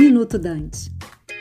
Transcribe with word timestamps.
Minuto 0.00 0.38
Dante. 0.38 0.90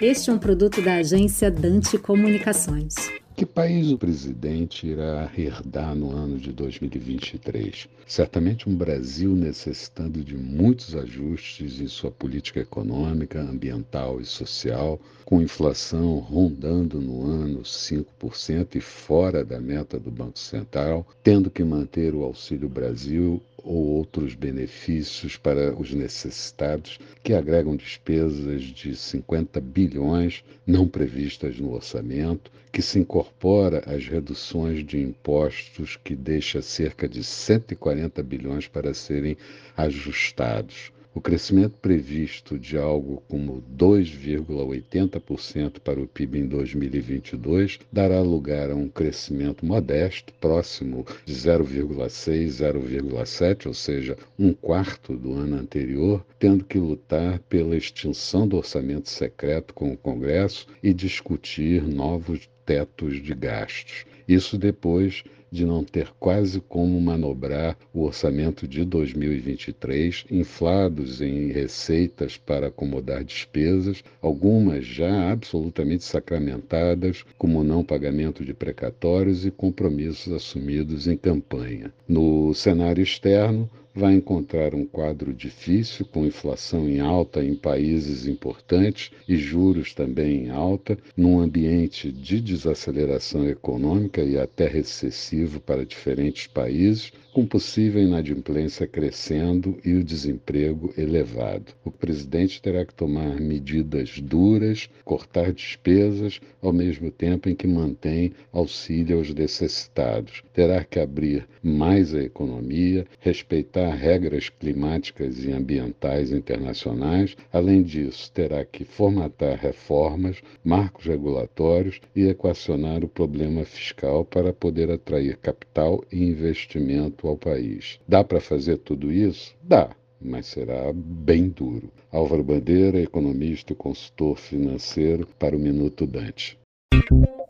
Este 0.02 0.30
é 0.30 0.34
um 0.34 0.38
produto 0.38 0.82
da 0.82 0.96
agência 0.96 1.50
Dante 1.50 1.98
Comunicações. 1.98 2.94
Que 3.34 3.46
país 3.46 3.90
o 3.90 3.98
presidente 3.98 4.86
irá 4.86 5.32
herdar 5.38 5.96
no 5.96 6.12
ano 6.12 6.38
de 6.38 6.52
2023? 6.52 7.88
Certamente 8.06 8.68
um 8.68 8.76
Brasil 8.76 9.34
necessitando 9.34 10.22
de 10.22 10.36
muitos 10.36 10.94
ajustes 10.94 11.80
em 11.80 11.88
sua 11.88 12.12
política 12.12 12.60
econômica, 12.60 13.40
ambiental 13.40 14.20
e 14.20 14.26
social, 14.26 15.00
com 15.24 15.42
inflação 15.42 16.20
rondando 16.20 17.00
no 17.00 17.26
ano 17.26 17.62
5% 17.62 18.76
e 18.76 18.82
fora 18.82 19.42
da 19.46 19.62
meta 19.62 19.98
do 19.98 20.12
Banco 20.12 20.38
Central, 20.38 21.08
tendo 21.24 21.50
que 21.50 21.64
manter 21.64 22.14
o 22.14 22.24
Auxílio 22.24 22.68
Brasil 22.68 23.42
ou 23.70 23.86
outros 23.86 24.34
benefícios 24.34 25.38
para 25.38 25.80
os 25.80 25.94
necessitados 25.94 26.98
que 27.22 27.36
agregam 27.36 27.76
despesas 27.76 28.64
de 28.64 28.96
50 28.96 29.62
bilhões 29.62 30.44
não 30.66 30.88
previstas 30.88 31.60
no 31.60 31.74
orçamento, 31.76 32.52
que 32.72 32.82
se 32.82 32.98
incorpora 32.98 33.84
às 33.86 34.08
reduções 34.08 34.84
de 34.84 35.00
impostos 35.00 35.96
que 36.04 36.16
deixa 36.16 36.64
cerca 36.64 37.08
de 37.08 37.24
140 37.24 38.24
bilhões 38.24 38.68
para 38.68 38.92
serem 38.92 39.38
ajustados 39.78 40.92
o 41.14 41.22
crescimento 41.22 41.76
previsto 41.82 42.58
de 42.58 42.78
algo 42.78 43.22
como 43.28 43.62
2,80% 43.76 45.80
para 45.80 46.00
o 46.00 46.08
PIB 46.08 46.40
em 46.40 46.48
2022 46.48 47.80
dará 47.92 48.22
lugar 48.22 48.72
a 48.72 48.76
um 48.76 48.88
crescimento 48.88 49.66
modesto, 49.66 50.34
próximo 50.40 51.06
de 51.26 51.34
0,6, 51.34 52.48
0,7, 52.48 53.68
ou 53.68 53.74
seja, 53.74 54.18
um 54.38 54.54
quarto 54.54 55.16
do 55.16 55.34
ano 55.34 55.58
anterior, 55.58 56.24
tendo 56.38 56.64
que 56.64 56.78
lutar 56.78 57.40
pela 57.50 57.76
extinção 57.76 58.48
do 58.48 58.58
orçamento 58.58 59.10
secreto 59.10 59.74
com 59.74 59.92
o 59.92 59.98
Congresso 59.98 60.68
e 60.82 60.94
discutir 60.94 61.84
novos 61.84 62.48
tetos 62.70 63.20
de 63.20 63.34
gastos. 63.34 64.06
Isso 64.28 64.56
depois 64.56 65.24
de 65.52 65.66
não 65.66 65.84
ter 65.84 66.12
quase 66.20 66.62
como 66.62 67.02
manobrar 67.02 67.76
o 67.92 68.04
orçamento 68.04 68.68
de 68.68 68.86
2023, 68.86 70.26
inflados 70.30 71.20
em 71.20 71.52
receitas 71.52 72.38
para 72.38 72.68
acomodar 72.68 73.24
despesas, 73.24 74.04
algumas 74.22 74.86
já 74.86 75.32
absolutamente 75.32 76.04
sacramentadas, 76.04 77.26
como 77.40 77.64
não 77.64 77.84
pagamento 77.84 78.46
de 78.46 78.54
precatórios 78.54 79.44
e 79.44 79.50
compromissos 79.50 80.32
assumidos 80.32 81.08
em 81.08 81.18
campanha. 81.18 81.92
No 82.08 82.54
cenário 82.54 83.02
externo, 83.02 83.68
vai 83.94 84.14
encontrar 84.14 84.76
um 84.76 84.86
quadro 84.86 85.34
difícil, 85.34 86.06
com 86.06 86.26
inflação 86.26 86.88
em 86.88 87.00
alta 87.00 87.44
em 87.44 87.56
países 87.56 88.26
importantes 88.28 89.12
e 89.28 89.36
juros 89.36 89.94
também 89.94 90.46
em 90.46 90.50
alta, 90.50 90.98
num 91.18 91.40
ambiente 91.40 92.12
de 92.12 92.40
desaceleração 92.40 93.48
econômica 93.48 94.22
e 94.22 94.38
até 94.38 94.68
recessivo 94.68 95.60
para 95.60 95.86
diferentes 95.86 96.48
países, 96.48 97.12
com 97.40 97.46
possível 97.46 98.04
inadimplência 98.04 98.86
crescendo 98.86 99.78
e 99.86 99.94
o 99.94 100.04
desemprego 100.04 100.94
elevado. 100.98 101.72
O 101.86 101.90
presidente 101.90 102.62
terá 102.62 102.86
que 102.86 102.94
tomar 102.94 103.40
medidas 103.40 104.20
duras, 104.20 104.90
cortar 105.06 105.54
despesas, 105.54 106.42
ao 106.62 106.74
mesmo 106.74 107.10
tempo 107.10 107.48
em 107.48 107.56
que 107.56 107.66
mantém 107.66 108.34
auxílio 108.52 109.20
aos 109.20 109.34
necessitados. 109.34 110.44
Terá 110.52 110.84
que 110.84 111.00
abrir 111.00 111.48
mais 111.64 112.14
a 112.14 112.22
economia, 112.22 113.08
respeitar 113.22 113.90
regras 113.96 114.50
climáticas 114.50 115.46
e 115.46 115.54
ambientais 115.54 116.34
internacionais. 116.34 117.38
Além 117.54 117.82
disso, 117.82 118.30
terá 118.34 118.66
que 118.66 118.84
formatar 118.84 119.58
reformas, 119.58 120.42
marcos 120.62 121.06
regulatórios 121.06 122.02
e 122.14 122.28
equacionar 122.28 123.02
o 123.02 123.08
problema 123.08 123.64
fiscal 123.64 124.26
para 124.26 124.52
poder 124.52 124.92
atrair 124.92 125.38
capital 125.38 126.04
e 126.12 126.22
investimento 126.22 127.29
ao 127.30 127.38
país. 127.38 128.00
Dá 128.08 128.24
para 128.24 128.42
fazer 128.42 128.78
tudo 128.78 129.12
isso? 129.12 129.56
Dá, 129.64 129.90
mas 130.22 130.48
será 130.48 130.92
bem 130.94 131.50
duro. 131.50 131.92
Álvaro 132.12 132.44
Bandeira, 132.44 133.00
economista 133.00 133.74
e 133.74 133.76
consultor 133.76 134.38
financeiro, 134.38 135.28
para 135.38 135.56
o 135.56 135.60
Minuto 135.60 136.06
Dante. 136.06 136.58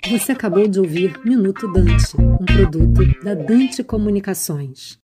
Você 0.10 0.32
acabou 0.32 0.68
de 0.68 0.80
ouvir 0.80 1.20
Minuto 1.24 1.72
Dante, 1.72 2.16
um 2.18 2.38
produto 2.46 3.24
da 3.24 3.34
Dante 3.34 3.84
Comunicações. 3.84 4.98